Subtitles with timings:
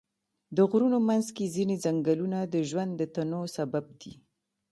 [0.55, 4.13] د غرونو منځ کې ځینې ځنګلونه د ژوند د تنوع سبب دي.